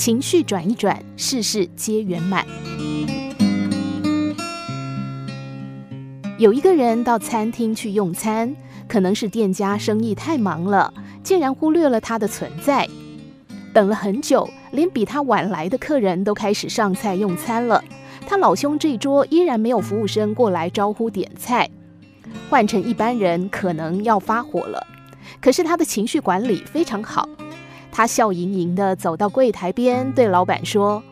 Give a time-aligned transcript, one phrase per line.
[0.00, 2.46] 情绪转一转，事事皆圆满。
[6.38, 8.56] 有一个人到餐厅去用餐，
[8.88, 12.88] 可能是店家生意太忙了，竟然忽略了他的存在。
[13.74, 17.84] 等了很久，连比他晚来的客人都开始上菜用餐了，
[18.26, 21.68] 他老兄这桌依然没有服务生过来招呼点菜。
[22.48, 24.86] 换成一般人，可能要发火了，
[25.42, 27.28] 可是他的情绪管理非常好。
[27.92, 31.02] 他笑盈盈地走到柜台边，对老板说：“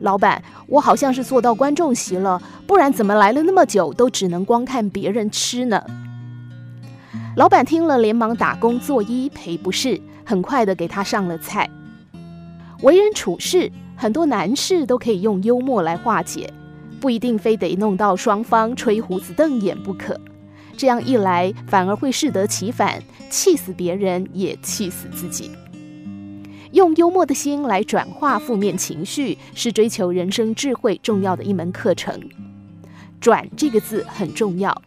[0.00, 5.82] 老板，我好像是坐到观众席了，不然怎么来了那么久都只能光看别人吃呢？”
[7.36, 11.68] 老板听了，连忙打工作揖，赔不是，很快地给他上了菜。
[12.82, 16.52] 为人处事，很多难事都可以用幽默来化解，
[17.00, 20.18] 不一定非得弄到双方吹胡子瞪眼不可。
[20.76, 25.50] 这样一来，反而会适得其反，气死别人也气死自己。
[26.76, 32.20] 用幽默的心来转化负面情绪，是追求人生智慧重要的一门课程。
[33.18, 34.82] 转这个字很重要，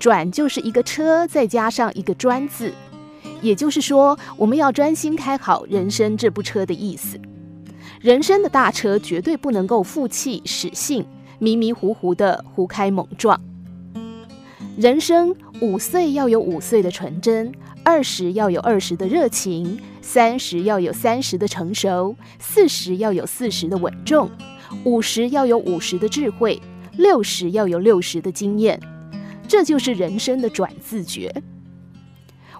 [0.00, 2.74] 转就是一个车，再加上一个专字，
[3.40, 7.16] 也就是说，我们要专心开好人生这部车的意思。
[8.00, 11.06] 人生的大车绝对不能够负气使性，
[11.38, 13.40] 迷迷糊糊的胡开猛撞。
[14.76, 24.30] 人生五岁要有五岁的纯真，二十要有二十的热情，三十要有三十的成熟，四十要有四十的稳重，
[24.84, 26.60] 五十要有五十的智慧，
[26.92, 28.78] 六十要有六十的经验。
[29.48, 31.42] 这就是人生的转自觉。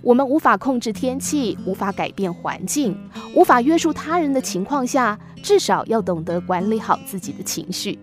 [0.03, 2.99] 我们无法控制天气，无法改变环境，
[3.35, 7.99] 无法约束他人的情况下，至少要懂得管理好自己的情绪。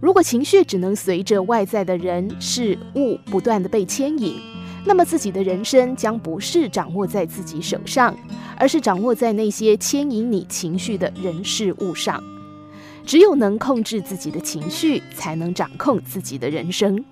[0.00, 4.36] 如果情绪只能随着外在的人事物不断地被牵引，
[4.84, 8.14] 那么自己的人生将不是掌握在自己手上，
[8.56, 12.22] 而是掌握在那些牵引你情绪的人事物上。
[13.06, 17.04] 只有能控制自己的情绪，才能掌控自己的人生。